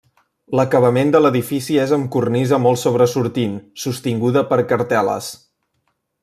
L'acabament 0.59 1.11
de 1.15 1.19
l'edifici 1.25 1.77
és 1.83 1.93
amb 1.97 2.09
cornisa 2.15 2.59
molt 2.63 2.81
sobresortint 2.85 3.53
sostinguda 3.85 4.45
per 4.55 4.63
cartel·les. 4.73 5.31